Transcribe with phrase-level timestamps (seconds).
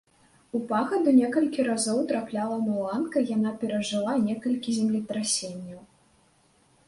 [0.57, 5.79] У пагаду некалькі разоў трапляла маланка, яна перажыла некалькі землетрасенняў.